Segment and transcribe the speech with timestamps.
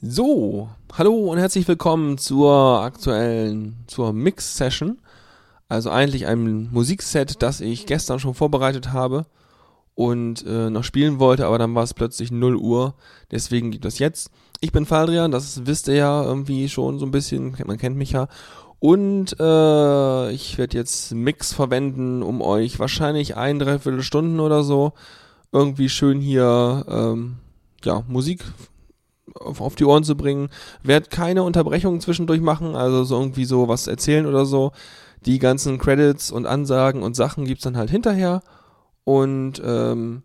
[0.00, 5.00] So, hallo und herzlich willkommen zur aktuellen, zur Mix-Session.
[5.68, 9.26] Also eigentlich ein Musikset, das ich gestern schon vorbereitet habe
[9.96, 12.94] und äh, noch spielen wollte, aber dann war es plötzlich 0 Uhr.
[13.32, 14.30] Deswegen gibt es jetzt.
[14.60, 18.12] Ich bin Faldrian, das wisst ihr ja irgendwie schon so ein bisschen, man kennt mich
[18.12, 18.28] ja.
[18.78, 24.92] Und äh, ich werde jetzt Mix verwenden, um euch wahrscheinlich ein, dreiviertel Stunden oder so
[25.50, 27.38] irgendwie schön hier ähm,
[27.82, 28.44] ja, Musik
[29.34, 30.48] auf, auf die Ohren zu bringen.
[30.82, 34.72] Werd keine Unterbrechungen zwischendurch machen, also so irgendwie so was erzählen oder so.
[35.26, 38.42] Die ganzen Credits und Ansagen und Sachen gibt's dann halt hinterher.
[39.04, 40.22] Und ähm,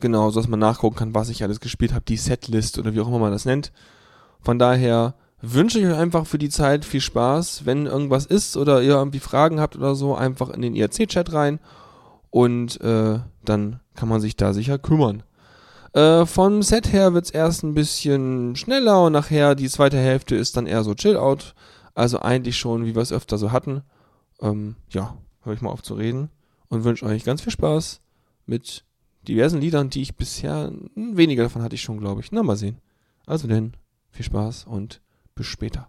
[0.00, 3.00] genau, so dass man nachgucken kann, was ich alles gespielt habe, die Setlist oder wie
[3.00, 3.72] auch immer man das nennt.
[4.40, 7.64] Von daher wünsche ich euch einfach für die Zeit viel Spaß.
[7.64, 11.60] Wenn irgendwas ist oder ihr irgendwie Fragen habt oder so, einfach in den IRC-Chat rein
[12.30, 15.22] und äh, dann kann man sich da sicher kümmern.
[15.94, 20.56] Äh, vom Set her wird's erst ein bisschen schneller und nachher die zweite Hälfte ist
[20.56, 21.54] dann eher so Chill-Out.
[21.94, 23.82] Also eigentlich schon, wie wir es öfter so hatten.
[24.40, 26.30] Ähm, ja, höre ich mal auf zu reden
[26.68, 28.00] und wünsche euch ganz viel Spaß
[28.46, 28.84] mit
[29.28, 32.32] diversen Liedern, die ich bisher, weniger davon hatte ich schon, glaube ich.
[32.32, 32.80] Na, mal sehen.
[33.24, 33.74] Also denn,
[34.10, 35.00] viel Spaß und
[35.36, 35.88] bis später.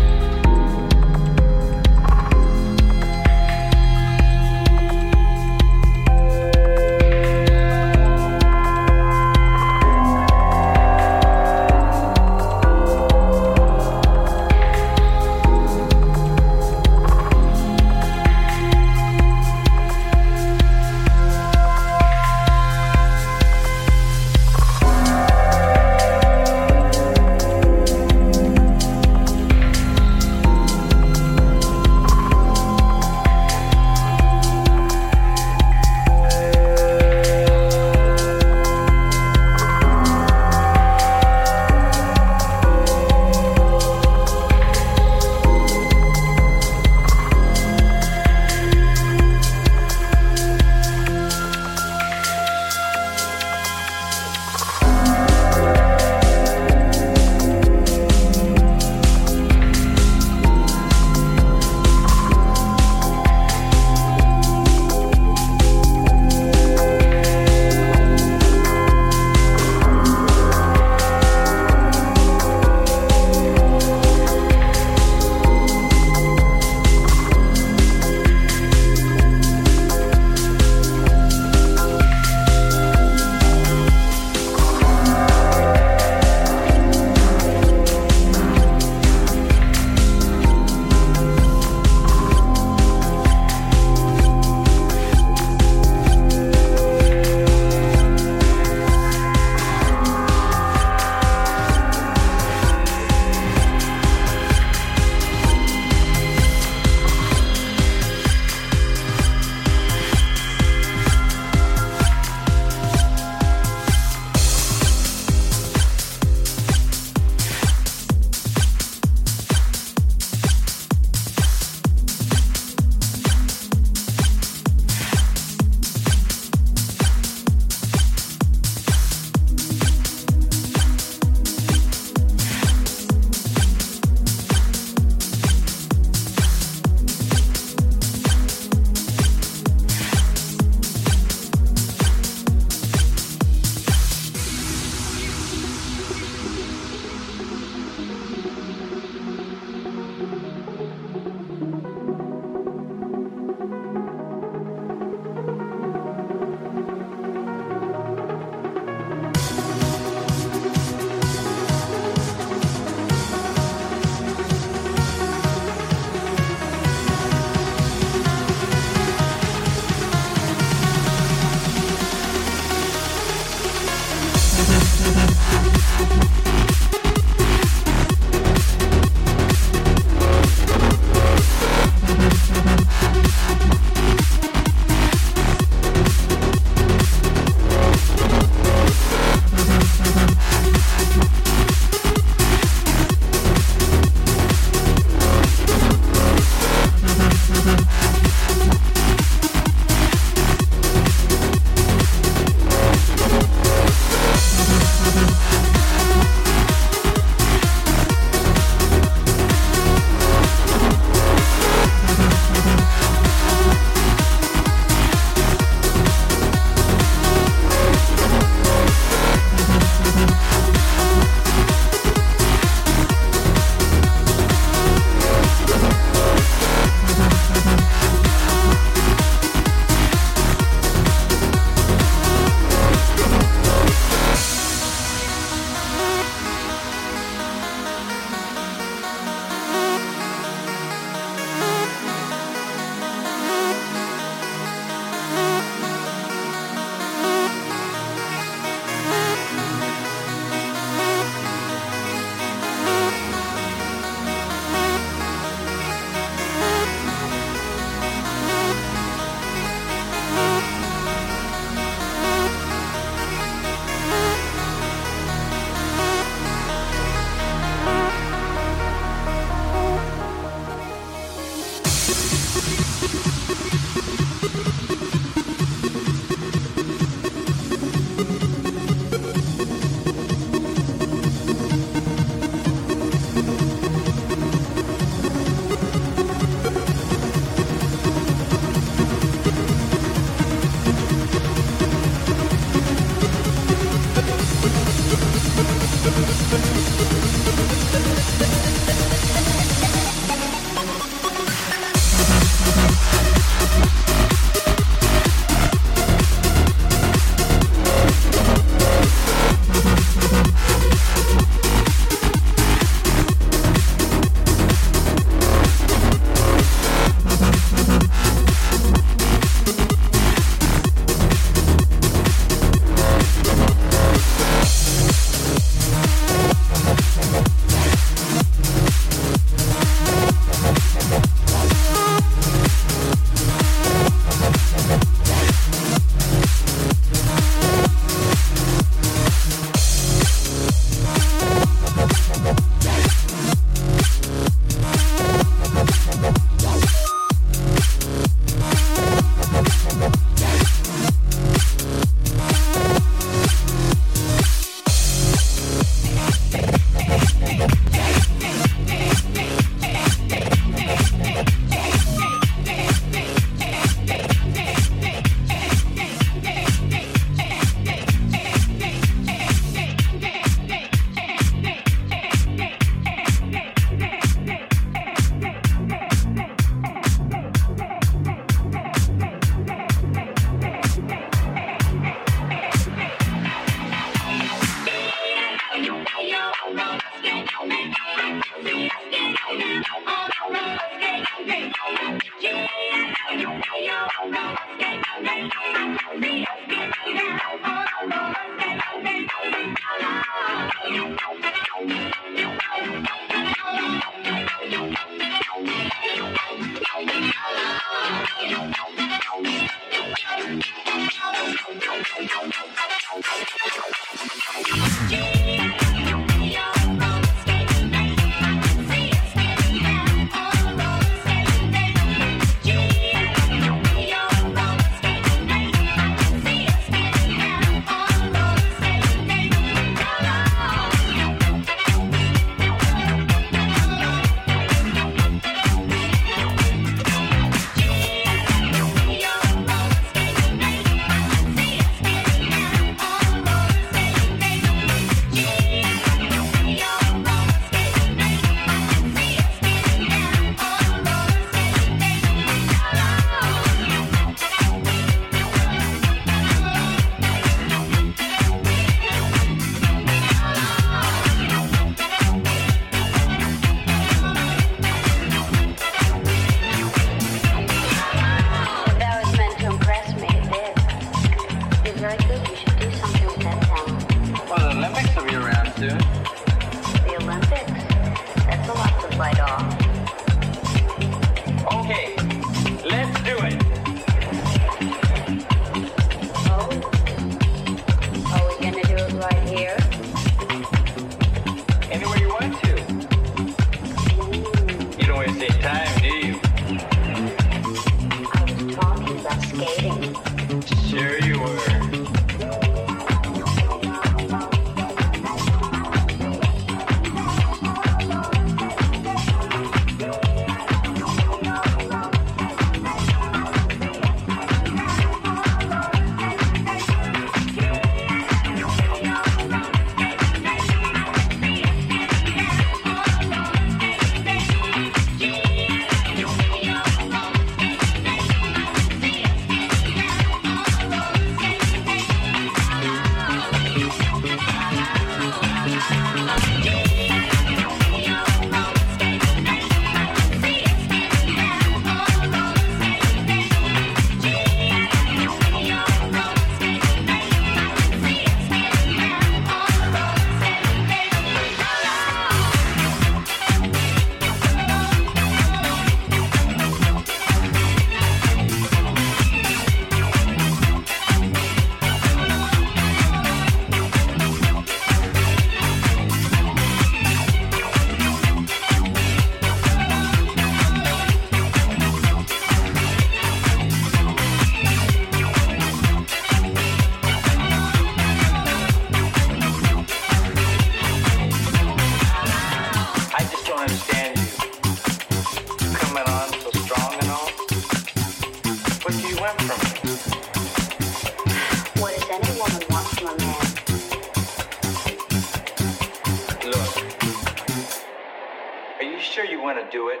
[599.70, 600.00] Do it?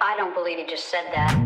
[0.00, 1.41] I don't believe he just said that.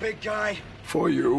[0.00, 0.58] Big guy.
[0.82, 1.37] for you.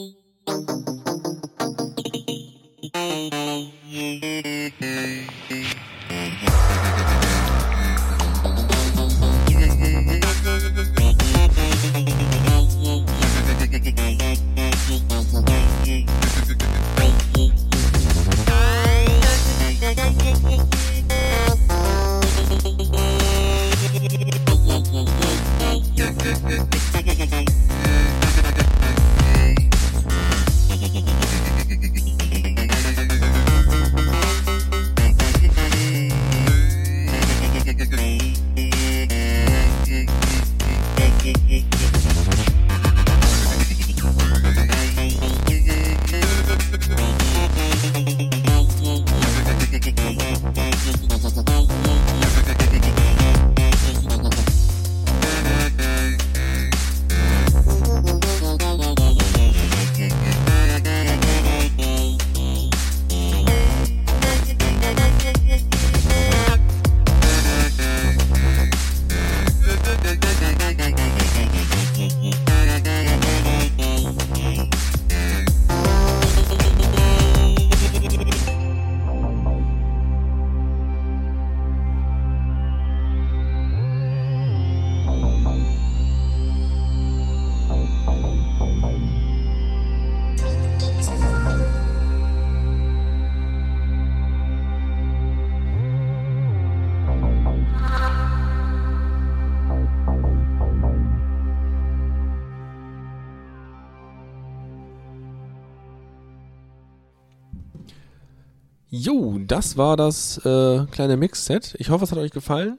[109.55, 111.75] das war das äh, kleine Mix-Set.
[111.79, 112.77] Ich hoffe, es hat euch gefallen.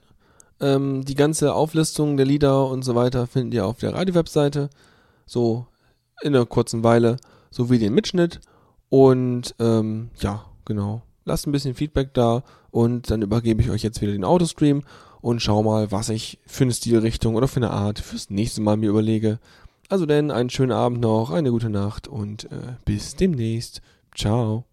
[0.61, 4.69] Ähm, die ganze Auflistung der Lieder und so weiter findet ihr auf der Radio-Webseite.
[5.24, 5.66] So
[6.20, 7.16] in einer kurzen Weile.
[7.51, 8.40] Sowie den Mitschnitt.
[8.90, 11.01] Und ähm, ja, genau.
[11.24, 14.82] Lasst ein bisschen Feedback da und dann übergebe ich euch jetzt wieder den Autostream
[15.23, 18.77] und schau mal, was ich für eine Stilrichtung oder für eine Art fürs nächste Mal
[18.77, 19.39] mir überlege.
[19.89, 23.81] Also denn, einen schönen Abend noch, eine gute Nacht und äh, bis demnächst.
[24.15, 24.66] Ciao.